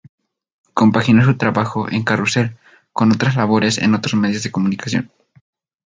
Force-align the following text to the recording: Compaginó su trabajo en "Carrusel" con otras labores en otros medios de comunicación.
Compaginó 0.73 1.23
su 1.23 1.37
trabajo 1.37 1.87
en 1.87 2.01
"Carrusel" 2.03 2.57
con 2.91 3.11
otras 3.11 3.35
labores 3.35 3.77
en 3.77 3.93
otros 3.93 4.15
medios 4.15 4.41
de 4.41 4.49
comunicación. 4.51 5.11